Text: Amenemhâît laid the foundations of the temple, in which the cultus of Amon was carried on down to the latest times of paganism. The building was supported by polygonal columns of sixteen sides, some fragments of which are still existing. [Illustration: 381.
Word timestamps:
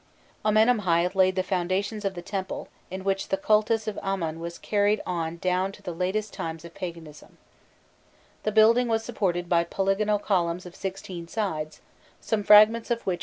Amenemhâît 0.43 1.13
laid 1.13 1.35
the 1.35 1.43
foundations 1.43 2.03
of 2.03 2.15
the 2.15 2.23
temple, 2.23 2.69
in 2.89 3.03
which 3.03 3.27
the 3.27 3.37
cultus 3.37 3.87
of 3.87 3.99
Amon 3.99 4.39
was 4.39 4.57
carried 4.57 4.99
on 5.05 5.37
down 5.37 5.71
to 5.73 5.83
the 5.83 5.91
latest 5.93 6.33
times 6.33 6.65
of 6.65 6.73
paganism. 6.73 7.37
The 8.41 8.51
building 8.51 8.87
was 8.87 9.05
supported 9.05 9.47
by 9.47 9.63
polygonal 9.63 10.17
columns 10.17 10.65
of 10.65 10.75
sixteen 10.75 11.27
sides, 11.27 11.81
some 12.19 12.41
fragments 12.41 12.49
of 12.49 12.49
which 12.49 12.49
are 12.49 12.49
still 12.49 12.61
existing. 12.63 12.77
[Illustration: 12.77 12.99
381. 13.03 13.19